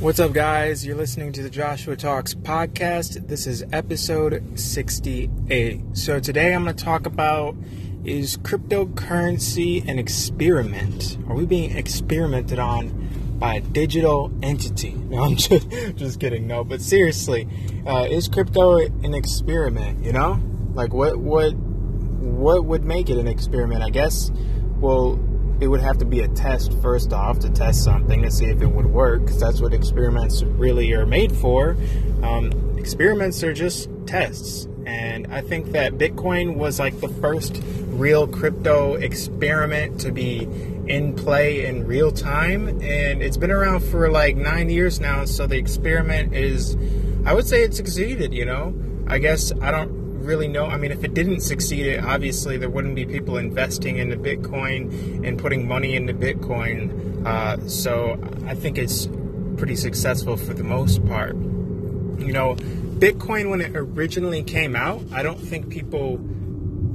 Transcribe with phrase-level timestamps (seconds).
[0.00, 0.86] What's up, guys?
[0.86, 3.28] You're listening to the Joshua Talks podcast.
[3.28, 5.82] This is episode 68.
[5.92, 7.54] So, today I'm going to talk about
[8.02, 11.18] is cryptocurrency an experiment?
[11.28, 14.92] Are we being experimented on by a digital entity?
[15.10, 16.46] No, I'm just, just kidding.
[16.46, 17.46] No, but seriously,
[17.86, 20.02] uh, is crypto an experiment?
[20.02, 20.40] You know,
[20.72, 23.82] like what, what, what would make it an experiment?
[23.82, 24.30] I guess,
[24.78, 25.20] well,
[25.60, 28.62] it would have to be a test first off to test something to see if
[28.62, 31.76] it would work because that's what experiments really are made for.
[32.22, 38.26] Um, experiments are just tests and i think that bitcoin was like the first real
[38.26, 40.48] crypto experiment to be
[40.88, 45.46] in play in real time and it's been around for like nine years now so
[45.46, 46.76] the experiment is
[47.26, 48.74] i would say it succeeded you know?
[49.06, 50.66] I guess i don't really know.
[50.66, 55.26] I mean, if it didn't succeed, it, obviously there wouldn't be people investing into Bitcoin
[55.26, 57.26] and putting money into Bitcoin.
[57.26, 59.08] Uh, so I think it's
[59.56, 61.34] pretty successful for the most part.
[61.34, 66.20] You know, Bitcoin when it originally came out, I don't think people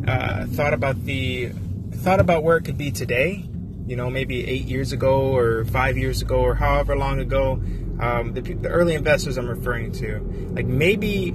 [0.08, 1.52] uh, thought about the
[1.92, 3.46] thought about where it could be today.
[3.88, 7.62] You know, maybe eight years ago or five years ago or however long ago.
[8.00, 10.20] Um, the, the early investors I'm referring to,
[10.54, 11.34] like maybe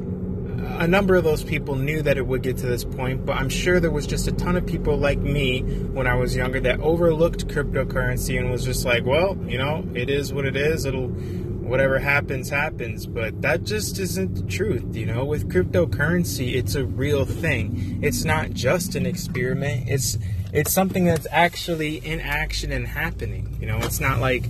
[0.79, 3.49] a number of those people knew that it would get to this point, but I'm
[3.49, 6.81] sure there was just a ton of people like me when I was younger that
[6.81, 10.85] overlooked cryptocurrency and was just like, well, you know, it is what it is.
[10.85, 13.07] It'll, whatever happens, happens.
[13.07, 15.25] But that just isn't the truth, you know.
[15.25, 18.01] With cryptocurrency, it's a real thing.
[18.03, 19.89] It's not just an experiment.
[19.89, 20.19] It's
[20.53, 23.57] it's something that's actually in action and happening.
[23.61, 24.45] You know, it's not like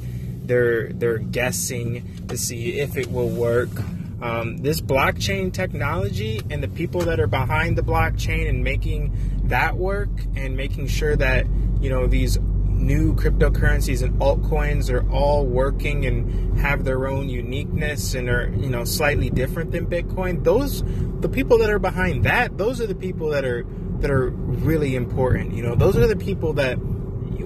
[0.47, 3.71] they're they're guessing to see if it will work
[4.23, 9.77] um, this blockchain technology and the people that are behind the blockchain and making that
[9.77, 11.47] work and making sure that
[11.81, 18.15] you know these new cryptocurrencies and altcoins are all working and have their own uniqueness
[18.15, 20.83] and are you know slightly different than bitcoin those
[21.21, 23.67] the people that are behind that those are the people that are
[24.01, 25.53] that are really important.
[25.55, 26.79] You know those are the people that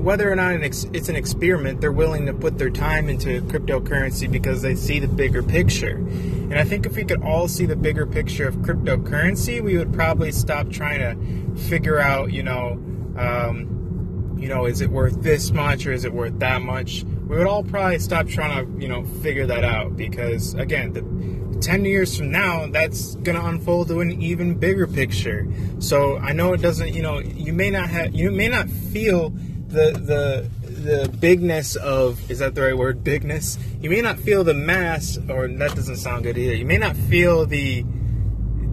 [0.04, 4.60] whether or not it's an experiment, they're willing to put their time into cryptocurrency because
[4.60, 5.96] they see the bigger picture.
[5.96, 9.94] And I think if we could all see the bigger picture of cryptocurrency, we would
[9.94, 12.72] probably stop trying to figure out, you know,
[13.16, 17.02] um, you know, is it worth this much or is it worth that much?
[17.26, 21.60] We would all probably stop trying to, you know, figure that out because, again, the
[21.62, 25.48] 10 years from now, that's going to unfold to an even bigger picture.
[25.78, 29.32] So I know it doesn't, you know, you may not have, you may not feel
[29.74, 33.04] the the the bigness of is that the right word?
[33.04, 33.58] Bigness?
[33.80, 36.54] You may not feel the mass or that doesn't sound good either.
[36.54, 37.84] You may not feel the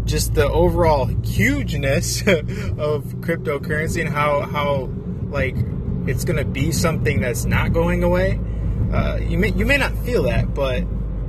[0.06, 4.90] just the overall hugeness of cryptocurrency and how how
[5.30, 5.56] like
[6.08, 8.40] it's to be something that's not going away.
[8.94, 10.84] Uh, you may you may not feel that but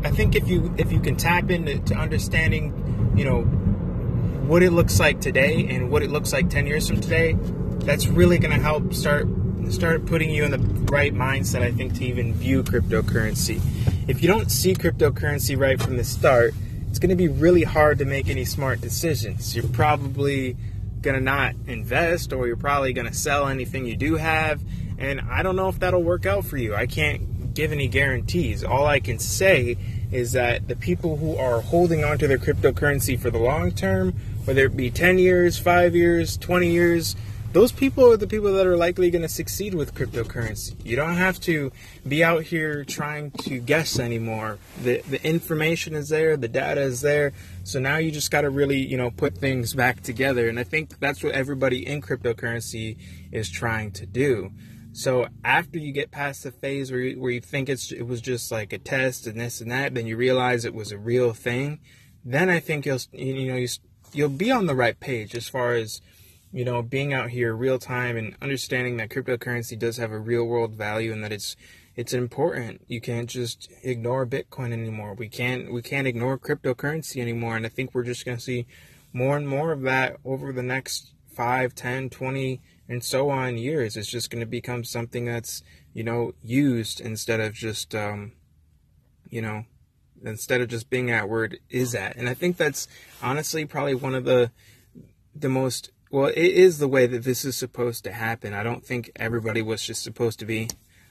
[0.05, 4.99] I think if you if you can tap into understanding you know what it looks
[4.99, 7.37] like today and what it looks like 10 years from today
[7.85, 9.27] that's really to help start
[9.73, 10.59] start putting you in the
[10.93, 13.61] right mindset, I think, to even view cryptocurrency.
[14.07, 16.55] If you don't see cryptocurrency right from the start,
[16.89, 19.57] it's going to be really hard to make any smart decisions.
[19.57, 20.57] You're probably
[21.01, 24.61] going to not invest, or you're probably going to sell anything you do have.
[24.99, 26.75] And I don't know if that'll work out for you.
[26.75, 28.63] I can't give any guarantees.
[28.63, 29.77] All I can say
[30.13, 34.13] is that the people who are holding onto their cryptocurrency for the long term,
[34.45, 37.17] whether it be 10 years, 5 years, 20 years,
[37.53, 40.75] those people are the people that are likely going to succeed with cryptocurrency.
[40.85, 41.71] You don't have to
[42.09, 44.59] be out here trying to guess anymore.
[44.83, 47.33] The the information is there, the data is there.
[47.65, 50.49] So now you just got to really, you know, put things back together.
[50.49, 52.97] And I think that's what everybody in cryptocurrency
[53.31, 54.51] is trying to do.
[54.93, 58.21] So after you get past the phase where you, where you think it's it was
[58.21, 61.33] just like a test and this and that, then you realize it was a real
[61.35, 61.81] thing.
[62.25, 63.69] Then I think you'll you know you,
[64.13, 66.01] you'll be on the right page as far as
[66.53, 70.45] you know, being out here real time and understanding that cryptocurrency does have a real
[70.45, 71.57] world value and that it's
[71.95, 72.83] it's important.
[72.89, 75.15] You can't just ignore Bitcoin anymore.
[75.15, 77.57] We can't we can't ignore cryptocurrency anymore.
[77.57, 78.67] And I think we're just gonna see
[79.13, 83.97] more and more of that over the next 5, 10, 20, and so on years.
[83.97, 85.63] It's just gonna become something that's,
[85.95, 88.33] you know, used instead of just um,
[89.31, 89.65] you know,
[90.23, 92.17] instead of just being at where it is at.
[92.17, 92.89] And I think that's
[93.23, 94.51] honestly probably one of the
[95.35, 98.53] the most well, it is the way that this is supposed to happen.
[98.53, 100.69] I don't think everybody was just supposed to be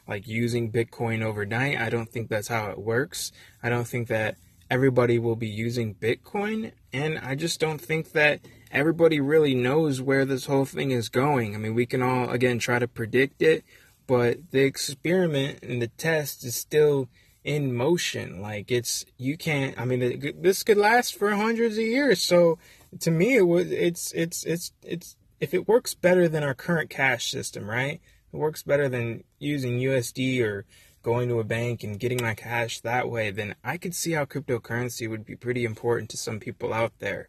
[0.08, 1.80] like using Bitcoin overnight.
[1.80, 3.32] I don't think that's how it works.
[3.64, 4.38] I don't think that
[4.70, 6.74] everybody will be using Bitcoin.
[6.94, 11.56] And I just don't think that everybody really knows where this whole thing is going.
[11.56, 13.66] I mean, we can all, again, try to predict it,
[14.06, 17.10] but the experiment and the test is still
[17.44, 18.40] in motion.
[18.40, 19.80] Like it's you can't.
[19.80, 22.22] I mean, this could last for hundreds of years.
[22.22, 22.60] So
[23.00, 26.90] to me, it was it's it's it's it's if it works better than our current
[26.90, 28.02] cash system, right?
[28.34, 30.66] It works better than using USD or
[31.02, 34.26] going to a bank and getting my cash that way, then I could see how
[34.26, 37.28] cryptocurrency would be pretty important to some people out there.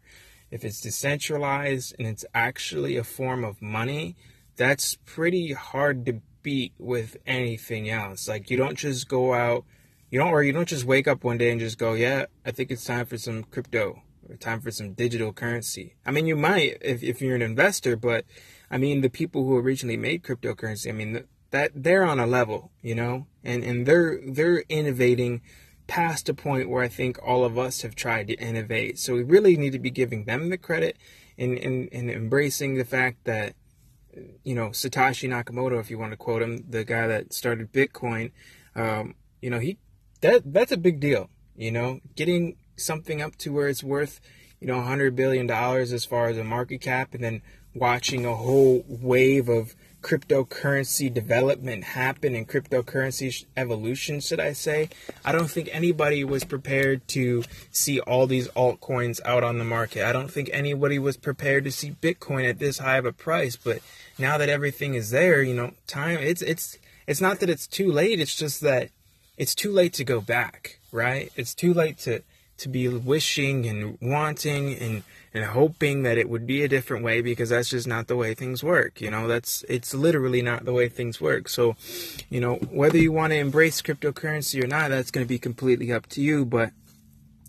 [0.51, 4.15] If it's decentralized and it's actually a form of money,
[4.55, 8.27] that's pretty hard to beat with anything else.
[8.27, 9.65] Like you don't just go out,
[10.11, 12.51] you don't or you don't just wake up one day and just go, "Yeah, I
[12.51, 14.03] think it's time for some crypto."
[14.39, 15.95] Time for some digital currency.
[16.05, 18.25] I mean, you might if, if you're an investor, but
[18.71, 22.71] I mean, the people who originally made cryptocurrency, I mean, that they're on a level,
[22.81, 25.41] you know, and and they're they're innovating
[25.85, 28.97] past a point where I think all of us have tried to innovate.
[28.97, 30.97] So we really need to be giving them the credit
[31.37, 33.55] and and, and embracing the fact that
[34.43, 38.31] you know Satoshi Nakamoto, if you want to quote him, the guy that started Bitcoin,
[38.75, 39.77] um, you know he
[40.21, 41.29] that that's a big deal.
[41.55, 44.19] You know, getting something up to where it's worth
[44.59, 47.41] you know 100 billion dollars as far as a market cap, and then
[47.75, 54.89] watching a whole wave of cryptocurrency development happen and cryptocurrency evolution, should I say.
[55.25, 60.05] I don't think anybody was prepared to see all these altcoins out on the market.
[60.05, 63.55] I don't think anybody was prepared to see Bitcoin at this high of a price.
[63.55, 63.79] But
[64.19, 66.77] now that everything is there, you know, time it's it's
[67.07, 68.19] it's not that it's too late.
[68.19, 68.89] It's just that
[69.37, 71.31] it's too late to go back, right?
[71.35, 72.21] It's too late to
[72.57, 75.03] to be wishing and wanting and
[75.33, 78.35] and hoping that it would be a different way because that's just not the way
[78.35, 79.01] things work.
[79.01, 81.49] You know, that's it's literally not the way things work.
[81.49, 81.75] So,
[82.29, 85.91] you know, whether you want to embrace cryptocurrency or not, that's going to be completely
[85.91, 86.45] up to you.
[86.45, 86.71] But,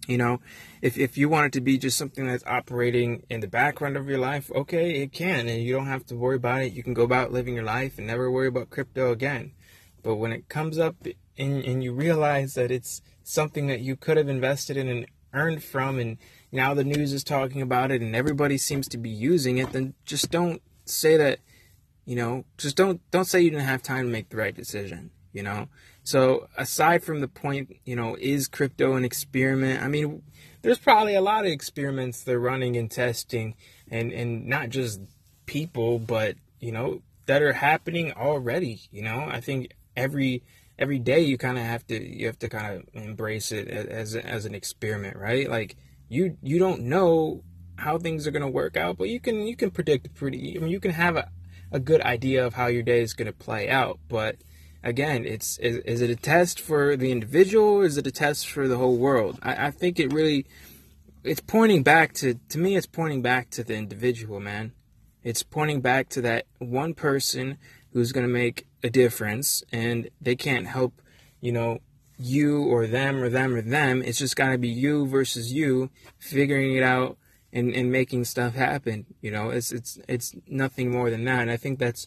[0.08, 0.40] you know,
[0.80, 4.08] if, if you want it to be just something that's operating in the background of
[4.08, 5.48] your life, okay, it can.
[5.48, 6.72] And you don't have to worry about it.
[6.72, 9.52] You can go about living your life and never worry about crypto again.
[10.02, 10.96] But when it comes up
[11.36, 15.64] and, and you realize that it's something that you could have invested in and earned
[15.64, 16.16] from and
[16.52, 19.94] now the news is talking about it and everybody seems to be using it, then
[20.04, 21.40] just don't say that,
[22.04, 25.10] you know, just don't don't say you didn't have time to make the right decision,
[25.32, 25.68] you know?
[26.04, 29.82] So aside from the point, you know, is crypto an experiment?
[29.82, 30.22] I mean,
[30.62, 33.56] there's probably a lot of experiments they're running and testing
[33.90, 35.00] and and not just
[35.46, 39.26] people, but you know, that are happening already, you know?
[39.28, 40.44] I think every
[40.78, 44.16] every day you kind of have to you have to kind of embrace it as
[44.16, 45.48] as an experiment, right?
[45.48, 45.76] Like
[46.08, 47.42] you you don't know
[47.76, 50.56] how things are going to work out, but you can you can predict pretty.
[50.56, 51.30] I mean, you can have a,
[51.72, 53.98] a good idea of how your day is going to play out.
[54.08, 54.36] But
[54.82, 57.80] again, it's is, is it a test for the individual?
[57.80, 59.38] Or is it a test for the whole world?
[59.42, 60.46] I, I think it really
[61.22, 62.76] it's pointing back to to me.
[62.76, 64.72] It's pointing back to the individual, man.
[65.22, 67.56] It's pointing back to that one person
[67.92, 71.00] who's going to make a difference, and they can't help,
[71.40, 71.78] you know,
[72.18, 74.02] you or them or them or them.
[74.02, 77.16] It's just got to be you versus you figuring it out
[77.52, 79.06] and, and making stuff happen.
[79.22, 81.40] You know, it's it's it's nothing more than that.
[81.40, 82.06] And I think that's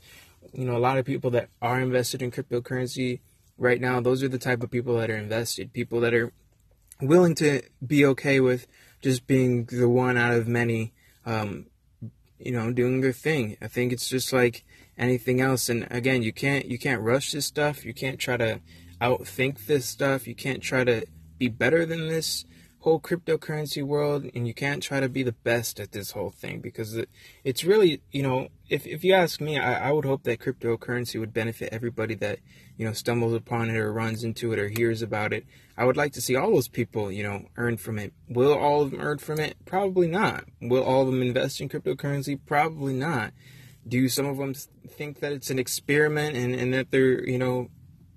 [0.54, 3.22] you know a lot of people that are invested in cryptocurrency
[3.58, 4.00] right now.
[4.00, 5.74] Those are the type of people that are invested.
[5.74, 6.32] People that are
[7.02, 8.68] willing to be okay with
[9.02, 10.94] just being the one out of many.
[11.26, 11.66] Um,
[12.40, 13.58] you know, doing their thing.
[13.62, 14.64] I think it's just like
[14.98, 15.70] anything else.
[15.70, 17.86] And again, you can't you can't rush this stuff.
[17.86, 18.62] You can't try to
[19.02, 20.28] outthink this stuff.
[20.28, 21.06] You can't try to
[21.38, 22.46] be better than this
[22.80, 24.26] whole cryptocurrency world.
[24.34, 27.10] And you can't try to be the best at this whole thing because it,
[27.44, 31.20] it's really you know if, if you ask me I, I would hope that cryptocurrency
[31.20, 32.40] would benefit everybody that
[32.78, 35.46] you know stumbles upon it or runs into it or hears about it.
[35.78, 38.14] I would like to see all those people you know earn from it.
[38.30, 39.58] Will all of them earn from it?
[39.66, 40.46] Probably not.
[40.62, 42.40] Will all of them invest in cryptocurrency?
[42.46, 43.34] Probably not
[43.88, 44.54] do some of them
[44.88, 47.70] think that it's an experiment and, and that they're you know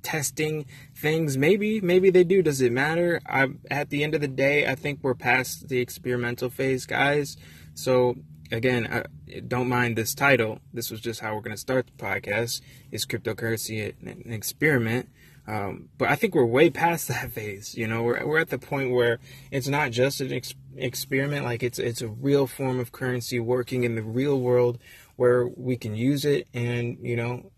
[0.02, 1.36] testing things.
[1.36, 2.42] Maybe, maybe they do.
[2.42, 3.20] Does it matter?
[3.26, 7.36] I, at the end of the day, I think we're past the experimental phase, guys.
[7.74, 8.16] So
[8.50, 10.60] again, I, don't mind this title.
[10.72, 12.60] This was just how we're going to start the podcast.
[12.90, 15.08] Is cryptocurrency an, experiment?
[15.46, 17.76] Um, but I think we're way past that phase.
[17.76, 19.18] You know, we're, we're at the point where
[19.50, 21.44] it's not just an ex- experiment.
[21.44, 24.78] Like it's it's a real form of currency working in the real world
[25.20, 27.52] where we can use it and you know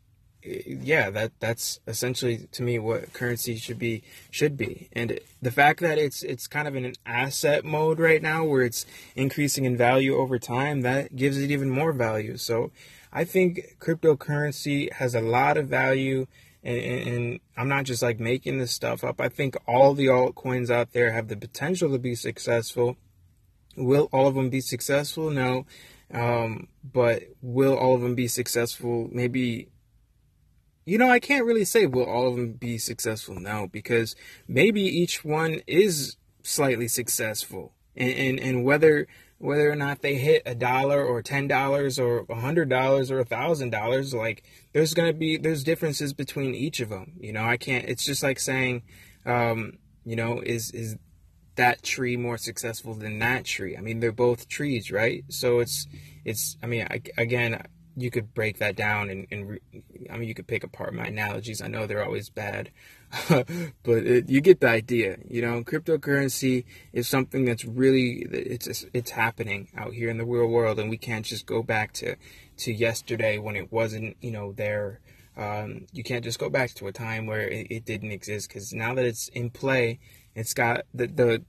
[0.44, 4.88] yeah, that that's essentially to me what currency should be should be.
[4.92, 8.62] And the fact that it's it's kind of in an asset mode right now where
[8.62, 12.36] it's increasing in value over time, that gives it even more value.
[12.36, 12.72] So
[13.12, 16.26] I think cryptocurrency has a lot of value
[16.64, 19.20] and, and, and I'm not just like making this stuff up.
[19.20, 22.96] I think all the altcoins out there have the potential to be successful.
[23.76, 25.30] Will all of them be successful?
[25.30, 25.66] No.
[26.12, 29.08] Um, but will all of them be successful?
[29.12, 29.68] Maybe
[30.84, 34.16] you know, I can't really say will all of them be successful now because
[34.48, 39.06] maybe each one is slightly successful, and and, and whether
[39.38, 43.20] whether or not they hit a dollar or ten dollars or a hundred dollars or
[43.20, 44.42] a thousand dollars, like
[44.72, 47.12] there's gonna be there's differences between each of them.
[47.20, 47.88] You know, I can't.
[47.88, 48.82] It's just like saying,
[49.24, 50.96] um, you know, is is
[51.56, 53.76] that tree more successful than that tree?
[53.76, 55.24] I mean, they're both trees, right?
[55.28, 55.86] So it's
[56.24, 56.56] it's.
[56.62, 57.62] I mean, I, again,
[57.96, 59.58] you could break that down and, and re,
[60.10, 61.60] I mean, you could pick apart my analogies.
[61.60, 62.70] I know they're always bad,
[63.28, 63.46] but
[63.86, 65.18] it, you get the idea.
[65.28, 70.46] You know, cryptocurrency is something that's really it's it's happening out here in the real
[70.46, 72.16] world, and we can't just go back to
[72.58, 75.00] to yesterday when it wasn't you know there.
[75.34, 78.74] Um, you can't just go back to a time where it, it didn't exist because
[78.74, 79.98] now that it's in play,
[80.34, 81.42] it's got the the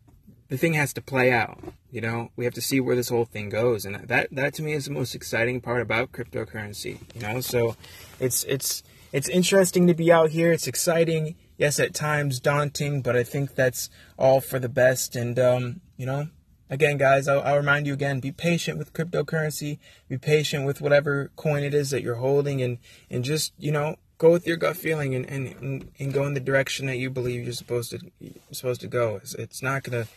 [0.49, 1.59] the thing has to play out.
[1.89, 4.63] You know, we have to see where this whole thing goes, and that that to
[4.63, 6.99] me is the most exciting part about cryptocurrency.
[7.15, 7.75] You know, so
[8.19, 10.51] it's it's it's interesting to be out here.
[10.51, 11.35] It's exciting.
[11.57, 15.15] Yes, at times daunting, but I think that's all for the best.
[15.15, 16.27] And um, you know,
[16.69, 19.79] again, guys, I'll, I'll remind you again: be patient with cryptocurrency.
[20.09, 23.95] Be patient with whatever coin it is that you're holding, and and just you know
[24.23, 27.43] go with your gut feeling and, and, and go in the direction that you believe
[27.43, 29.17] you're supposed to you're supposed to go.
[29.17, 30.07] It's, it's not gonna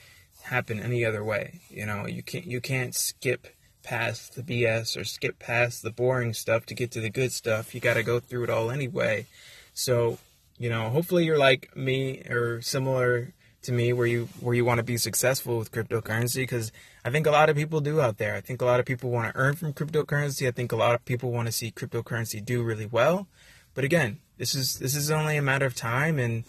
[0.43, 1.61] happen any other way.
[1.69, 3.49] You know, you can't you can't skip
[3.83, 7.75] past the BS or skip past the boring stuff to get to the good stuff.
[7.75, 9.27] You got to go through it all anyway.
[9.75, 10.19] So,
[10.57, 13.33] you know, hopefully you're like me or similar
[13.63, 16.71] to me where you where you want to be successful with cryptocurrency because
[17.05, 18.37] I think a lot of people do out there.
[18.37, 20.47] I think a lot of people want to earn from cryptocurrency.
[20.47, 23.27] I think a lot of people want to see cryptocurrency do really well.
[23.77, 26.45] But again, this is this is only a matter of time and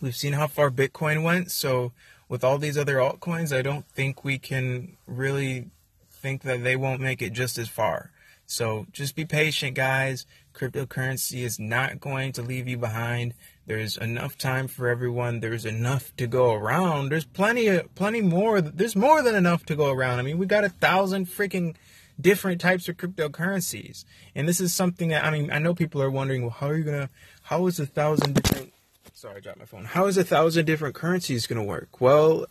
[0.00, 1.92] we've seen how far Bitcoin went, so
[2.28, 5.70] with all these other altcoins, I don't think we can really
[6.10, 8.10] think that they won't make it just as far.
[8.46, 10.24] So just be patient, guys.
[10.54, 13.34] Cryptocurrency is not going to leave you behind.
[13.66, 15.40] There's enough time for everyone.
[15.40, 17.08] There's enough to go around.
[17.08, 18.60] There's plenty of plenty more.
[18.60, 20.20] There's more than enough to go around.
[20.20, 21.74] I mean, we got a thousand freaking
[22.20, 24.04] different types of cryptocurrencies.
[24.34, 26.76] And this is something that I mean, I know people are wondering, well, how are
[26.76, 27.10] you gonna
[27.42, 28.72] how is a thousand different
[29.12, 29.86] Sorry, I dropped my phone.
[29.86, 32.02] How is a thousand different currencies to work?
[32.02, 32.44] Well,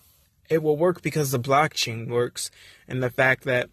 [0.50, 2.50] it will work because the blockchain works
[2.88, 3.70] and the fact that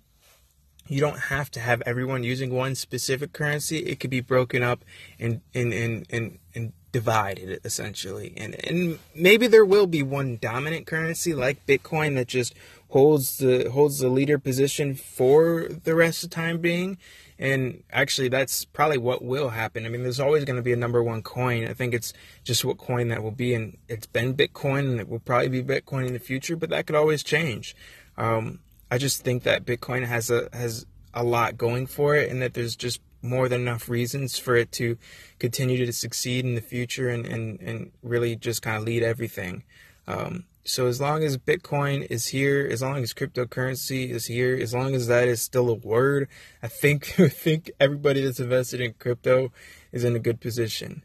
[0.88, 3.78] you don't have to have everyone using one specific currency.
[3.78, 4.84] It could be broken up
[5.18, 8.34] and and and and, and divided essentially.
[8.36, 12.54] And and maybe there will be one dominant currency like Bitcoin that just
[12.90, 16.98] holds the holds the leader position for the rest of the time being.
[17.38, 19.84] And actually, that's probably what will happen.
[19.84, 21.66] I mean, there's always going to be a number one coin.
[21.66, 22.12] I think it's
[22.44, 23.52] just what coin that will be.
[23.52, 26.86] And it's been Bitcoin, and it will probably be Bitcoin in the future, but that
[26.86, 27.74] could always change.
[28.16, 28.60] Um,
[28.92, 30.84] I just think that Bitcoin has a has
[31.14, 34.70] a lot going for it, and that there's just more than enough reasons for it
[34.72, 34.98] to
[35.38, 39.62] continue to succeed in the future and, and, and really just kind of lead everything.
[40.06, 44.74] Um, so as long as Bitcoin is here, as long as cryptocurrency is here, as
[44.74, 46.28] long as that is still a word,
[46.62, 49.52] I think I think everybody that's invested in crypto
[49.90, 51.02] is in a good position.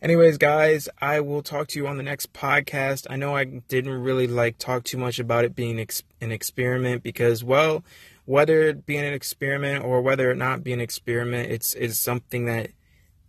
[0.00, 3.08] Anyways, guys, I will talk to you on the next podcast.
[3.10, 5.84] I know I didn't really like talk too much about it being
[6.20, 7.82] an experiment because, well,
[8.24, 12.44] whether it being an experiment or whether it not be an experiment, it's it's something
[12.44, 12.70] that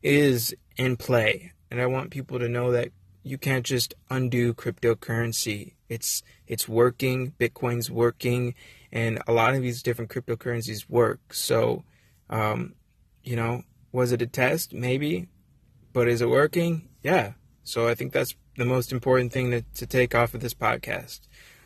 [0.03, 2.89] is in play, and I want people to know that
[3.23, 5.73] you can't just undo cryptocurrency.
[5.87, 7.33] It's it's working.
[7.39, 8.53] Bitcoin's working,
[8.91, 11.33] and a lot of these different cryptocurrencies work.
[11.33, 11.83] So,
[12.29, 12.75] um,
[13.23, 14.71] you know, was it a test?
[14.71, 15.29] Maybe,
[15.93, 16.89] but is it working?
[17.01, 17.33] Yeah.
[17.63, 21.21] So I think that's the most important thing to, to take off of this podcast,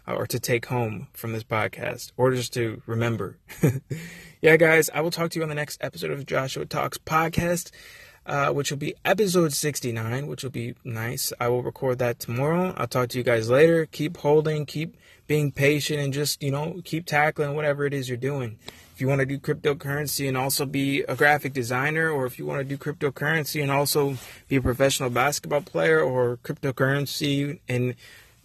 [0.08, 3.38] uh, or to take home from this podcast, or just to remember.
[4.42, 7.72] yeah, guys, I will talk to you on the next episode of Joshua Talks podcast
[8.26, 11.34] uh, which will be episode 69, which will be nice.
[11.40, 12.74] I will record that tomorrow.
[12.78, 13.86] I'll talk to you guys later.
[13.86, 14.96] Keep holding, keep
[15.28, 18.60] being patient, and just, you know, keep tackling whatever it is you're doing.
[18.94, 22.46] If you want to do cryptocurrency and also be a graphic designer, or if you
[22.46, 27.96] want to do cryptocurrency and also be a professional basketball player, or cryptocurrency and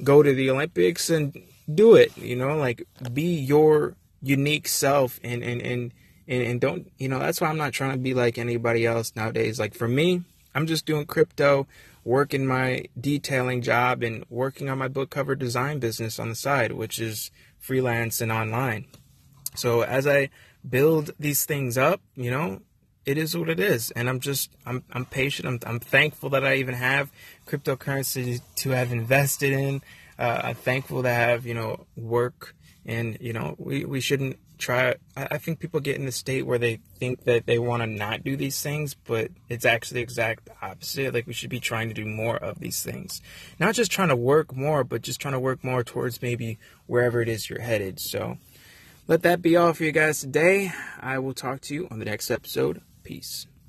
[0.03, 1.39] go to the Olympics and
[1.73, 5.93] do it, you know, like be your unique self and, and, and,
[6.27, 9.13] and, and don't you know that's why i'm not trying to be like anybody else
[9.17, 9.59] nowadays.
[9.59, 10.23] Like for me
[10.55, 11.67] i'm just doing crypto
[12.05, 16.73] working my detailing job and working on my book cover design business on the side
[16.73, 18.87] which is freelance and online
[19.59, 20.31] so as I
[20.69, 22.61] build these things up, you know,
[23.05, 23.91] it is what it is.
[23.93, 25.49] And I'm just, I'm, I'm patient.
[25.49, 27.11] I'm, I'm thankful that I even have
[27.47, 29.83] cryptocurrency to have invested in.
[30.19, 32.55] Uh, I'm thankful to have, you know, work.
[32.85, 34.97] And, you know, we, we shouldn't try.
[35.17, 37.87] I, I think people get in the state where they think that they want to
[37.87, 41.15] not do these things, but it's actually the exact opposite.
[41.15, 43.23] Like, we should be trying to do more of these things.
[43.59, 47.21] Not just trying to work more, but just trying to work more towards maybe wherever
[47.23, 48.01] it is you're headed.
[48.01, 48.39] So,
[49.09, 50.73] let that be all for you guys today.
[51.01, 52.83] I will talk to you on the next episode.
[53.03, 53.48] Peace.